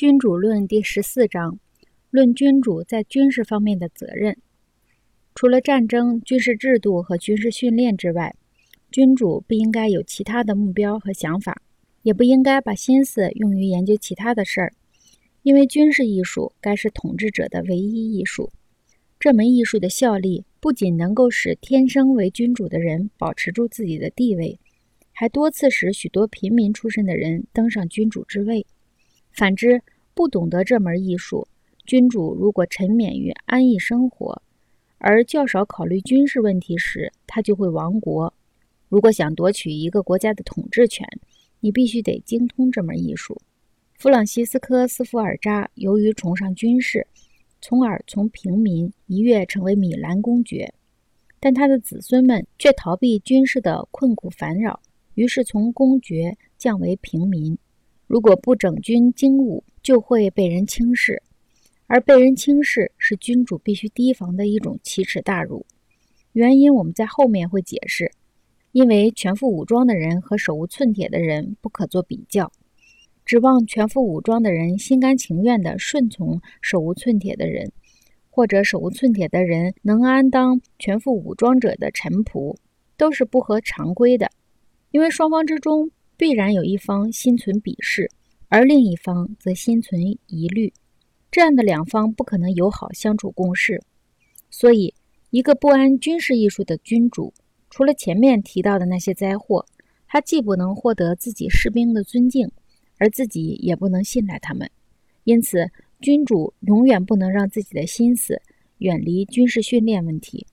[0.00, 1.60] 君主论第十四章，
[2.08, 4.38] 论君主在军事方面的责任。
[5.34, 8.34] 除了战争、军事制度和军事训练之外，
[8.90, 11.60] 君主不应该有其他的目标和想法，
[12.00, 14.72] 也不应该把心思用于研究其他的事儿。
[15.42, 18.50] 因为军事艺术该是统治者的唯一艺术。
[19.18, 24.58] 这门艺术的效力不仅能够使天生为君主的人保持住自己的地位，
[25.12, 28.66] 还多次使许多平民出身的人登上君主之位。
[29.32, 29.82] 反之，
[30.14, 31.46] 不懂得这门艺术，
[31.86, 34.42] 君主如果沉湎于安逸生活，
[34.98, 38.32] 而较少考虑军事问题时，他就会亡国。
[38.88, 41.06] 如果想夺取一个国家的统治权，
[41.60, 43.40] 你必须得精通这门艺术。
[43.94, 47.06] 弗朗西斯科·斯福尔扎由于崇尚军事，
[47.60, 50.72] 从而从平民一跃成为米兰公爵，
[51.38, 54.80] 但他的子孙们却逃避军事的困苦烦扰，
[55.14, 57.56] 于是从公爵降为平民。
[58.10, 61.22] 如果不整军精武，就会被人轻视，
[61.86, 65.64] 而被人轻视是君主必须提防的一种奇耻大辱。
[66.32, 68.10] 原因我们在后面会解释。
[68.72, 72.50] 因为全副武装的人和手无寸铁的人不可做比较，
[73.24, 77.70] 指望全副武装的人心甘情愿地顺从手无寸铁的人，
[78.28, 82.56] 或者手无寸铁的人能安当全副武装者的臣仆，
[82.96, 84.28] 都是不合常规的。
[84.90, 85.92] 因为双方之中。
[86.20, 88.10] 必然有一方心存鄙视，
[88.48, 90.70] 而另一方则心存疑虑，
[91.30, 93.82] 这样的两方不可能友好相处共事。
[94.50, 94.92] 所以，
[95.30, 97.32] 一个不谙军事艺术的君主，
[97.70, 99.64] 除了前面提到的那些灾祸，
[100.06, 102.52] 他既不能获得自己士兵的尊敬，
[102.98, 104.70] 而自己也不能信赖他们。
[105.24, 105.70] 因此，
[106.02, 108.42] 君主永远不能让自己的心思
[108.76, 110.46] 远离军事训练问题。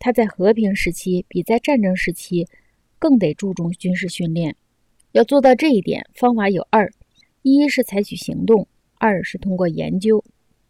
[0.00, 2.48] 他在和平时期比在战争时期
[2.98, 4.56] 更得注重军事训练。
[5.12, 6.90] 要做到这一点，方法有二：
[7.42, 8.66] 一是采取行动，
[8.98, 10.24] 二是通过研究。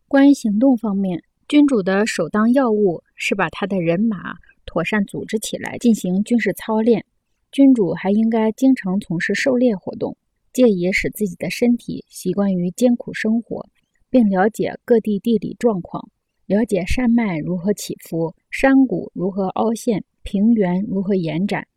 [0.08, 4.34] 关于行动方面，君主的首当要务是把他的人马
[4.66, 7.04] 妥善组织起来进行军事操练。
[7.52, 10.16] 君主还应该经常从事狩猎活动，
[10.52, 13.68] 借以使自己的身体习惯于艰苦生活，
[14.10, 16.10] 并了解各地地理状况，
[16.46, 21.68] 了解山脉如何起伏，山谷如何凹陷，平原如何延展。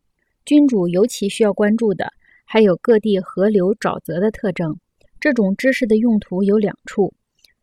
[0.44, 2.12] 君主尤其需要关注的。
[2.46, 4.78] 还有各地河流、沼泽的特征。
[5.20, 7.12] 这种知识的用途有两处：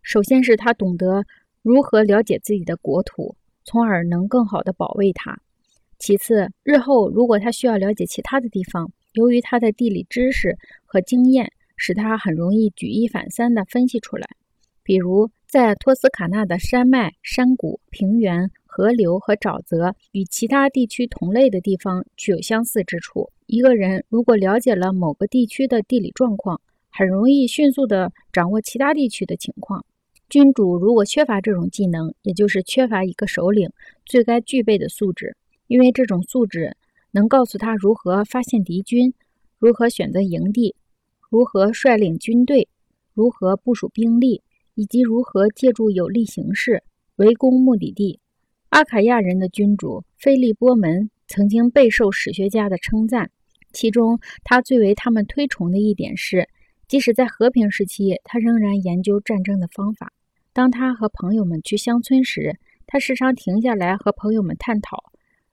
[0.02, 1.24] 首先是他懂得
[1.62, 5.36] 如何了解自己的国土，从而能更好地保卫它；
[5.98, 14.28] 其次，日后如果他需要了解其他的地方，由于他的地理知识和经验，使他很容易举一反三地分析出来。
[14.84, 23.30] 比如，在托斯卡纳的山脉、山谷、平原、河流和沼泽与其他地区同类的地方具有相似之处。
[23.46, 29.86] 一个人如果了解了某个地区的地理状况，很容易迅速地掌握其他地区的情况。
[30.28, 33.70] 君主如果缺乏这种技能，也就是缺乏一个首领
[34.06, 36.76] 最该具备的素质，因为这种素质
[37.12, 39.14] 能告诉他如何发现敌军，
[39.60, 40.76] 如何选择营地，
[41.30, 42.68] 如何率领军队，
[43.14, 44.42] 如何部署兵力。
[44.76, 46.82] 以及如何借助有利形势
[47.18, 48.20] 围攻目的地。
[48.74, 53.30] 阿卡亚人的君主菲利波门曾经备受史学家的称赞，
[53.72, 56.50] 其中他最为他们推崇的一点是，
[56.88, 60.12] 即使在和平时期，他仍然研究战争的方法。
[60.54, 62.58] 当他和朋友们去乡村时，
[62.88, 64.98] 他时常停下来和朋友们探讨：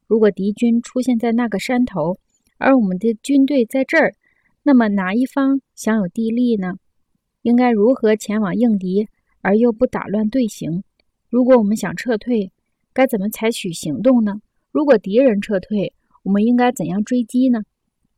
[0.06, 2.16] 如果敌军出现在那个山头，
[2.56, 4.14] 而我们的军队在这儿，
[4.62, 6.76] 那么哪一方享有地利呢？
[7.42, 9.08] 应该如何前往应敌，
[9.42, 10.82] 而又不打乱队形？
[11.28, 12.50] 如果我们想撤退，
[13.00, 14.42] 该怎么采取行动呢？
[14.70, 17.62] 如果敌人撤退，我们应该怎样追击呢？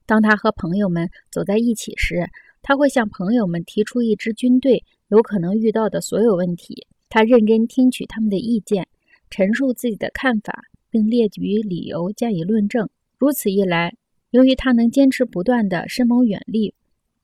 [0.07, 2.29] 当他和朋友们走在一起时，
[2.63, 6.85] 他会向朋友们提出一支军队有可能遇到的所有问题。
[7.09, 8.89] 他认真听取他们的意见，
[9.31, 12.89] 陈述自己的看法，并列举理由加以论证。
[13.19, 13.95] 如此一来，
[14.31, 16.75] 由于他能坚持不断地深谋远虑。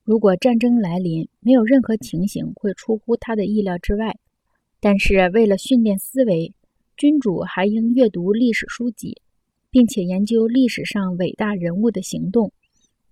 [0.05, 4.15] 如果战争来临，没有任何情形会出乎他的意料之外。
[4.79, 6.53] 但是，为了训练思维，
[6.99, 9.21] 君主还应阅读历史书籍，
[9.71, 12.51] 并且研究历史上伟大人物的行动，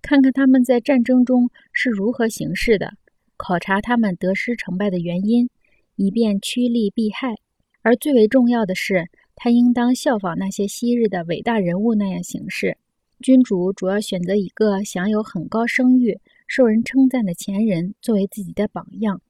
[0.02, 2.98] 看看他们在战争中是如何行事的，
[3.38, 5.48] 考察他们得失成败的原因，
[5.96, 7.36] 以便趋利避害。
[7.80, 12.76] 而最为重要的是，他应当效仿那些昔日的伟大人物那样行事。
[13.20, 16.20] 君主主要选择一个享有很高声誉。
[16.46, 19.22] 受人称赞的前人作为自己的榜样，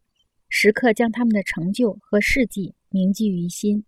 [0.48, 3.84] 时刻将他们的成就和事迹铭记于心。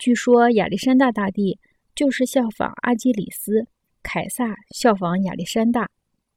[0.00, 1.58] 据说亚历山大大帝
[1.94, 3.66] 就是效仿阿基里斯，
[4.02, 5.90] 凯撒效仿亚历山大，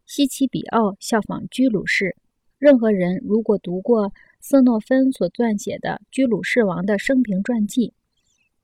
[0.05, 2.17] 西奇比奥效仿居鲁士。
[2.57, 4.11] 任何人如果读过
[4.41, 7.93] 色诺芬所撰写的居鲁士王的生平传记，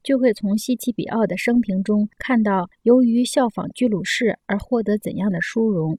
[0.03, 5.97] 就会从西奇比奥的生平中看到，由于效仿居鲁士而获得怎样的殊荣，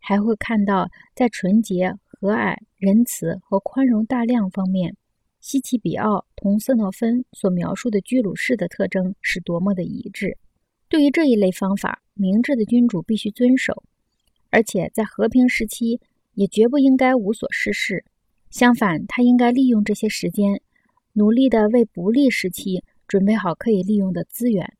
[0.00, 4.96] 还会看到在纯洁、和蔼、仁慈和宽容大量方面，
[5.42, 10.38] 西奇比奥同色诺芬所描述的居鲁士的特征是多么的一致。
[10.88, 13.82] 对于这一类方法，明智的君主必须遵守，
[14.50, 16.00] 而且在和平时期
[16.34, 18.04] 也绝不应该无所事事。
[18.50, 20.62] 相反，他应该利用这些时间，
[21.14, 24.74] 努力的为不利时期准备好可以利用的资源。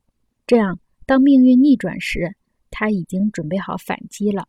[0.46, 2.36] 这样，当命运逆转时，
[2.70, 4.46] 他已经准备好反击了。